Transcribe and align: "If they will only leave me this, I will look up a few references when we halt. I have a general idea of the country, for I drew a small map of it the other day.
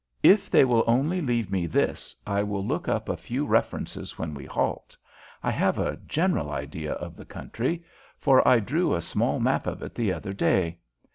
"If 0.23 0.49
they 0.49 0.65
will 0.65 0.83
only 0.87 1.21
leave 1.21 1.51
me 1.51 1.67
this, 1.67 2.15
I 2.25 2.41
will 2.41 2.65
look 2.65 2.87
up 2.87 3.07
a 3.07 3.15
few 3.15 3.45
references 3.45 4.17
when 4.17 4.33
we 4.33 4.45
halt. 4.47 4.97
I 5.43 5.51
have 5.51 5.77
a 5.77 5.97
general 6.07 6.49
idea 6.49 6.93
of 6.93 7.15
the 7.15 7.23
country, 7.23 7.83
for 8.17 8.47
I 8.47 8.61
drew 8.61 8.95
a 8.95 9.01
small 9.01 9.39
map 9.39 9.67
of 9.67 9.83
it 9.83 9.93
the 9.93 10.11
other 10.11 10.33
day. 10.33 10.79